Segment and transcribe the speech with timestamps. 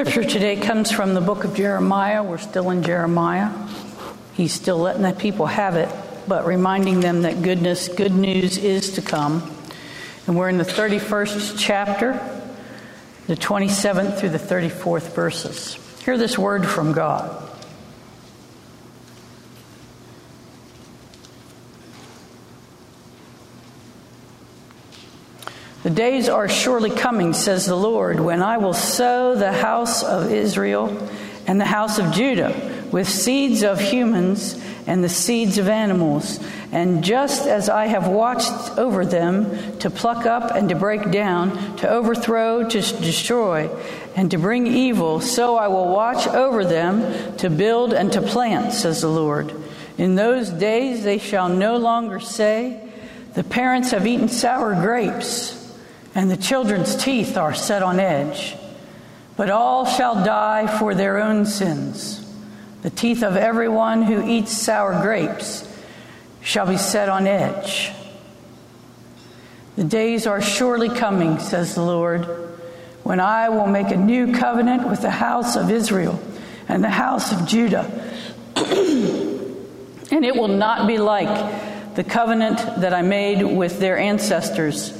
[0.00, 2.22] Scripture today comes from the book of Jeremiah.
[2.22, 3.50] We're still in Jeremiah.
[4.32, 5.90] He's still letting the people have it,
[6.26, 9.42] but reminding them that goodness, good news is to come.
[10.26, 12.12] And we're in the 31st chapter,
[13.26, 15.74] the 27th through the 34th verses.
[16.02, 17.49] Hear this word from God.
[25.90, 30.30] The days are surely coming, says the Lord, when I will sow the house of
[30.30, 30.86] Israel
[31.48, 34.56] and the house of Judah with seeds of humans
[34.86, 36.38] and the seeds of animals.
[36.70, 41.76] And just as I have watched over them to pluck up and to break down,
[41.78, 43.68] to overthrow, to destroy,
[44.14, 48.74] and to bring evil, so I will watch over them to build and to plant,
[48.74, 49.52] says the Lord.
[49.98, 52.80] In those days they shall no longer say,
[53.34, 55.58] The parents have eaten sour grapes
[56.14, 58.56] and the children's teeth are set on edge.
[59.36, 62.26] But all shall die for their own sins.
[62.82, 65.66] The teeth of everyone who eats sour grapes
[66.42, 67.92] shall be set on edge.
[69.76, 72.26] The days are surely coming, says the Lord,
[73.02, 76.20] when I will make a new covenant with the house of Israel
[76.68, 77.86] and the house of Judah.
[78.56, 84.99] and it will not be like the covenant that I made with their ancestors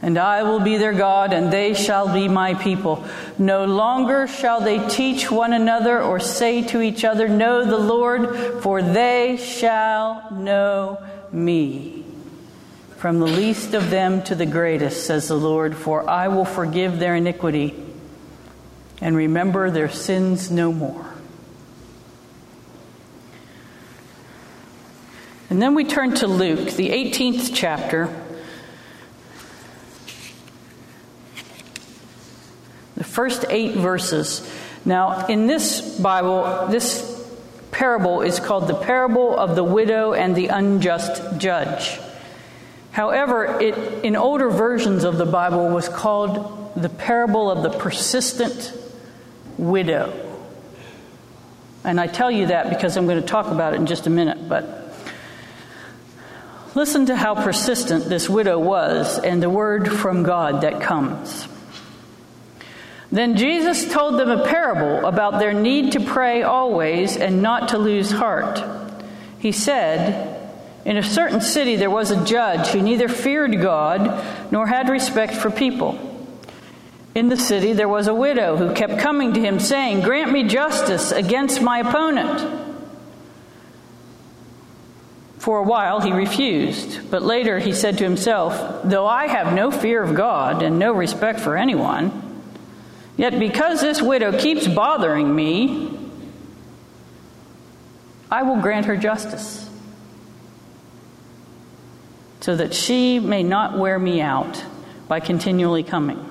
[0.00, 3.04] And I will be their God, and they shall be my people.
[3.36, 8.62] No longer shall they teach one another or say to each other, Know the Lord,
[8.62, 12.04] for they shall know me.
[12.96, 16.98] From the least of them to the greatest, says the Lord, for I will forgive
[16.98, 17.74] their iniquity
[19.00, 21.06] and remember their sins no more.
[25.50, 28.14] And then we turn to Luke, the 18th chapter.
[33.08, 34.48] First eight verses.
[34.84, 37.16] Now, in this Bible, this
[37.70, 41.98] parable is called the parable of the widow and the unjust judge.
[42.90, 48.72] However, it, in older versions of the Bible was called the parable of the persistent
[49.56, 50.12] widow.
[51.84, 54.10] And I tell you that because I'm going to talk about it in just a
[54.10, 54.94] minute, but
[56.74, 61.48] listen to how persistent this widow was and the word from God that comes.
[63.10, 67.78] Then Jesus told them a parable about their need to pray always and not to
[67.78, 68.62] lose heart.
[69.38, 70.52] He said,
[70.84, 75.34] In a certain city there was a judge who neither feared God nor had respect
[75.34, 75.98] for people.
[77.14, 80.44] In the city there was a widow who kept coming to him, saying, Grant me
[80.44, 82.66] justice against my opponent.
[85.38, 89.70] For a while he refused, but later he said to himself, Though I have no
[89.70, 92.27] fear of God and no respect for anyone,
[93.18, 95.98] yet because this widow keeps bothering me,
[98.30, 99.68] I will grant her justice,
[102.40, 104.64] so that she may not wear me out
[105.06, 106.24] by continually coming.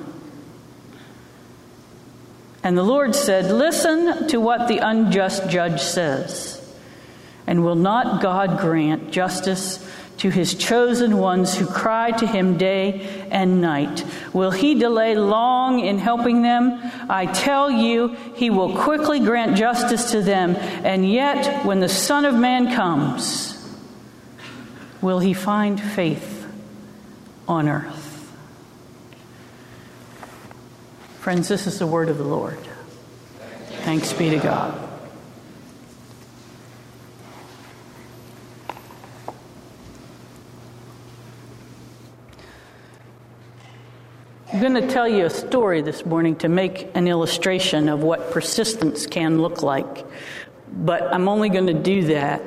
[2.64, 6.54] And the Lord said, Listen to what the unjust judge says.
[7.46, 9.78] And will not God grant justice
[10.18, 14.04] to his chosen ones who cry to him day and night?
[14.34, 16.80] Will he delay long in helping them?
[17.10, 20.56] I tell you, he will quickly grant justice to them.
[20.56, 23.54] And yet, when the Son of Man comes,
[25.02, 26.46] will he find faith
[27.48, 28.06] on earth?
[31.20, 32.58] Friends, this is the word of the Lord.
[33.84, 34.87] Thanks be to God.
[44.54, 48.32] I'm going to tell you a story this morning to make an illustration of what
[48.32, 50.06] persistence can look like.
[50.72, 52.42] But I'm only going to do that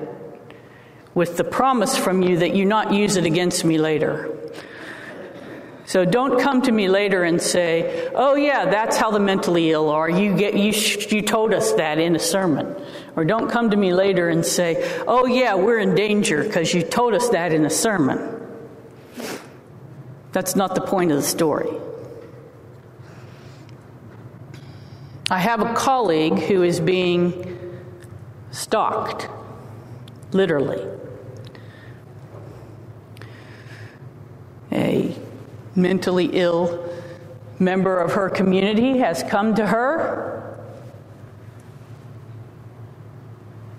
[1.13, 4.35] with the promise from you that you not use it against me later.
[5.85, 9.91] So don't come to me later and say, "Oh yeah, that's how the mentally ill
[9.91, 10.09] are.
[10.09, 10.73] You get you
[11.11, 12.77] you told us that in a sermon."
[13.15, 16.81] Or don't come to me later and say, "Oh yeah, we're in danger because you
[16.81, 18.41] told us that in a sermon."
[20.33, 21.69] That's not the point of the story.
[25.31, 27.57] I have a colleague who is being
[28.51, 29.29] stalked,
[30.33, 30.85] literally.
[34.73, 35.17] A
[35.77, 36.85] mentally ill
[37.61, 40.61] member of her community has come to her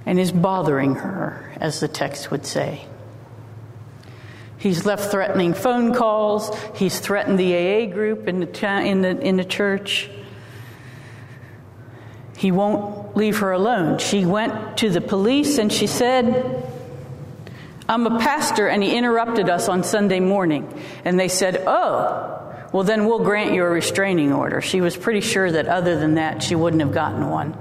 [0.05, 2.85] and is bothering her, as the text would say.
[4.57, 6.57] He's left threatening phone calls.
[6.75, 10.09] He's threatened the AA group in the, in the, in the church.
[12.41, 13.99] He won't leave her alone.
[13.99, 16.67] She went to the police and she said,
[17.87, 20.67] I'm a pastor, and he interrupted us on Sunday morning.
[21.05, 24.59] And they said, Oh, well, then we'll grant you a restraining order.
[24.59, 27.55] She was pretty sure that other than that, she wouldn't have gotten one.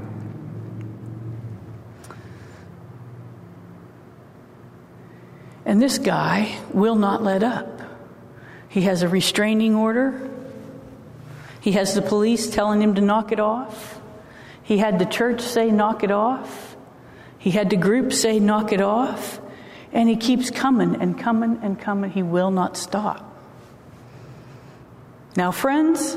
[5.66, 7.82] And this guy will not let up.
[8.70, 10.30] He has a restraining order.
[11.60, 13.99] He has the police telling him to knock it off.
[14.70, 16.76] He had the church say, knock it off.
[17.38, 19.40] He had the group say, knock it off.
[19.92, 22.12] And he keeps coming and coming and coming.
[22.12, 23.36] He will not stop.
[25.34, 26.16] Now, friends,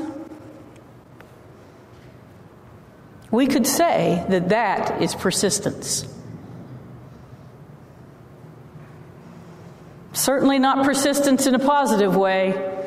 [3.32, 6.06] we could say that that is persistence.
[10.12, 12.86] Certainly not persistence in a positive way,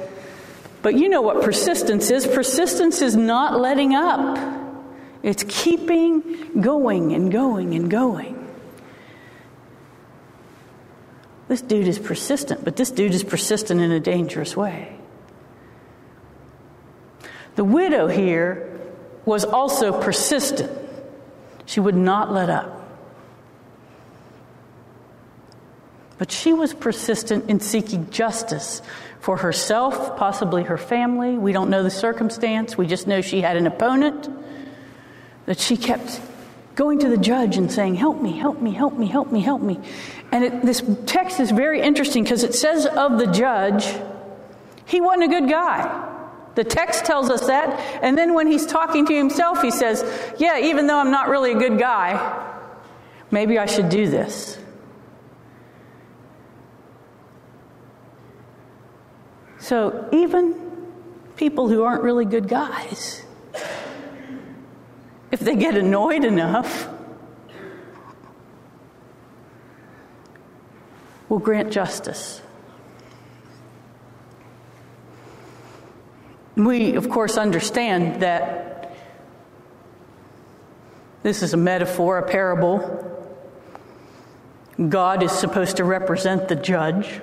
[0.81, 2.25] but you know what persistence is.
[2.25, 4.56] Persistence is not letting up,
[5.27, 8.47] it's keeping going and going and going.
[11.49, 14.97] This dude is persistent, but this dude is persistent in a dangerous way.
[17.55, 18.79] The widow here
[19.25, 20.71] was also persistent.
[21.65, 22.89] She would not let up.
[26.17, 28.81] But she was persistent in seeking justice
[29.19, 31.37] for herself, possibly her family.
[31.37, 32.77] We don't know the circumstance.
[32.77, 34.29] We just know she had an opponent
[35.47, 36.21] that she kept
[36.75, 39.61] going to the judge and saying, Help me, help me, help me, help me, help
[39.61, 39.79] me.
[40.31, 43.97] And it, this text is very interesting because it says of the judge,
[44.85, 46.13] he wasn't a good guy.
[46.55, 47.79] The text tells us that.
[48.03, 50.03] And then when he's talking to himself, he says,
[50.37, 52.53] Yeah, even though I'm not really a good guy,
[53.31, 54.59] maybe I should do this.
[59.59, 60.55] So even
[61.35, 63.23] people who aren't really good guys,
[65.37, 66.89] if they get annoyed enough,
[71.29, 72.41] will grant justice.
[76.55, 78.97] We, of course, understand that
[81.21, 83.03] this is a metaphor, a parable.
[84.89, 87.21] God is supposed to represent the judge.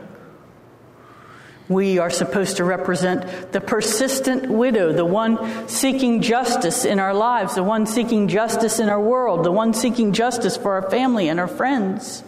[1.69, 7.55] We are supposed to represent the persistent widow, the one seeking justice in our lives,
[7.55, 11.41] the one seeking justice in our world, the one seeking justice for our family and
[11.41, 12.23] our friends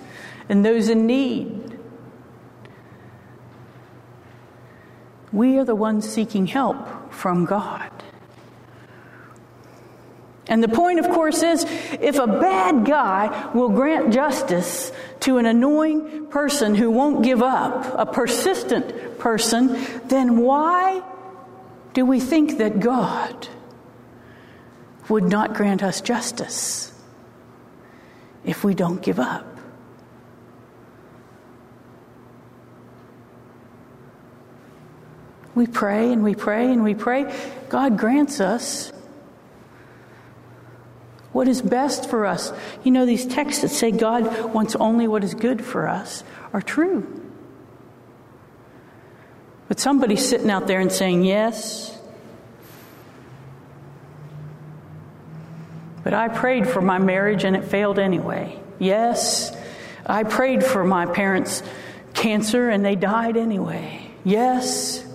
[0.49, 1.79] and those in need.
[5.33, 7.96] We are the ones seeking help from God.
[10.49, 11.65] And the point, of course, is
[12.01, 17.95] if a bad guy will grant justice to an annoying person who won't give up,
[17.99, 21.03] a persistent person, then why
[21.95, 23.49] do we think that God
[25.09, 26.93] would not grant us justice
[28.45, 29.45] if we don't give up?
[35.57, 37.35] We pray and we pray and we pray.
[37.71, 38.93] God grants us
[41.37, 42.51] what is best for us.
[42.83, 46.25] You know, these texts that say God wants only what is good for us
[46.55, 47.31] are true.
[49.69, 51.95] But somebody's sitting out there and saying, Yes,
[56.03, 58.59] but I prayed for my marriage and it failed anyway.
[58.79, 59.55] Yes,
[60.07, 61.63] I prayed for my parents'
[62.15, 64.11] cancer and they died anyway.
[64.25, 65.06] Yes,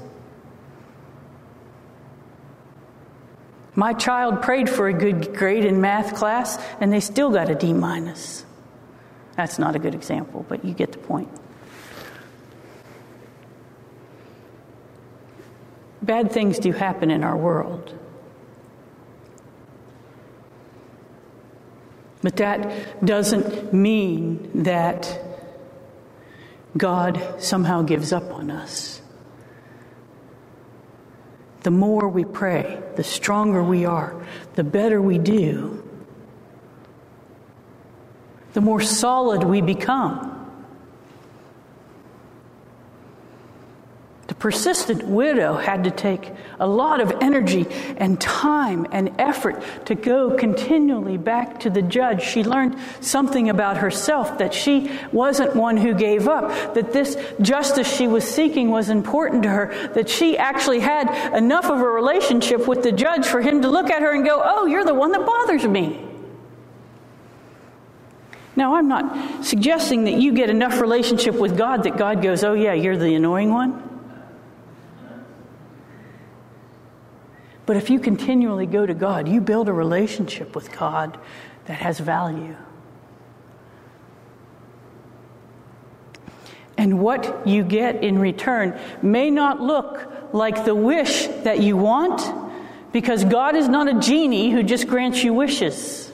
[3.81, 7.55] My child prayed for a good grade in math class and they still got a
[7.55, 8.45] D minus.
[9.35, 11.29] That's not a good example, but you get the point.
[16.03, 17.97] Bad things do happen in our world.
[22.21, 25.19] But that doesn't mean that
[26.77, 29.00] God somehow gives up on us
[31.61, 34.15] the more we pray, the stronger we are,
[34.55, 35.87] the better we do,
[38.53, 40.30] the more solid we become.
[44.41, 47.67] Persistent widow had to take a lot of energy
[47.97, 52.23] and time and effort to go continually back to the judge.
[52.23, 57.87] She learned something about herself that she wasn't one who gave up, that this justice
[57.95, 62.67] she was seeking was important to her, that she actually had enough of a relationship
[62.67, 65.11] with the judge for him to look at her and go, Oh, you're the one
[65.11, 66.03] that bothers me.
[68.55, 72.53] Now, I'm not suggesting that you get enough relationship with God that God goes, Oh,
[72.53, 73.90] yeah, you're the annoying one.
[77.65, 81.17] But if you continually go to God, you build a relationship with God
[81.65, 82.55] that has value.
[86.77, 92.21] And what you get in return may not look like the wish that you want,
[92.91, 96.11] because God is not a genie who just grants you wishes.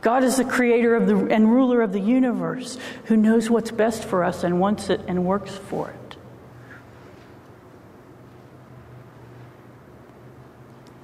[0.00, 4.04] God is the creator of the, and ruler of the universe who knows what's best
[4.04, 6.05] for us and wants it and works for it.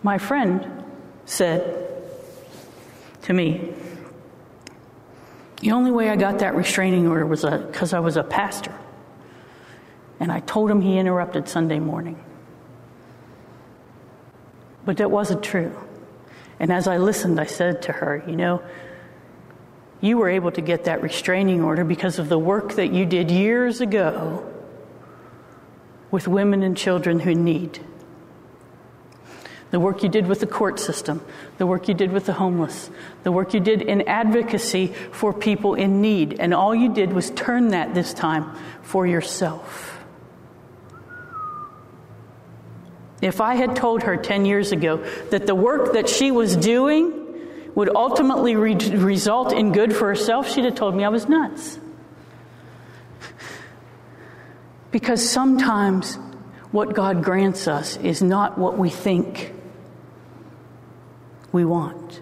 [0.03, 0.85] My friend
[1.25, 1.89] said
[3.23, 3.73] to me,
[5.61, 8.75] The only way I got that restraining order was because I was a pastor.
[10.19, 12.23] And I told him he interrupted Sunday morning.
[14.85, 15.77] But that wasn't true.
[16.59, 18.63] And as I listened, I said to her, You know,
[20.01, 23.31] you were able to get that restraining order because of the work that you did
[23.31, 24.49] years ago
[26.11, 27.85] with women and children who need
[29.73, 31.25] the work you did with the court system,
[31.57, 32.91] the work you did with the homeless,
[33.23, 36.39] the work you did in advocacy for people in need.
[36.39, 39.99] And all you did was turn that this time for yourself.
[43.23, 44.99] If I had told her 10 years ago
[45.31, 50.51] that the work that she was doing would ultimately re- result in good for herself,
[50.53, 51.79] she'd have told me I was nuts.
[54.91, 56.19] Because sometimes
[56.73, 59.52] what God grants us is not what we think
[61.53, 62.21] we want.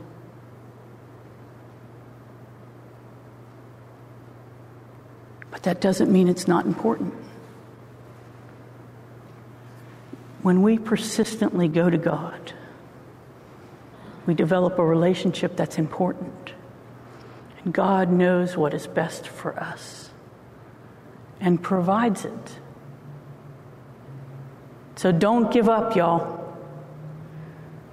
[5.50, 7.14] But that doesn't mean it's not important.
[10.42, 12.52] When we persistently go to God,
[14.26, 16.52] we develop a relationship that's important.
[17.62, 20.10] And God knows what is best for us
[21.40, 22.58] and provides it.
[24.96, 26.56] So don't give up, y'all.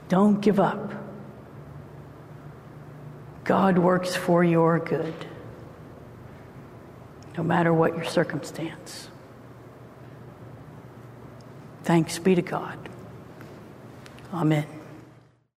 [0.10, 0.97] Don't give up.
[3.48, 5.14] God works for your good,
[7.38, 9.08] no matter what your circumstance.
[11.84, 12.78] Thanks be to God.
[14.34, 14.77] Amen.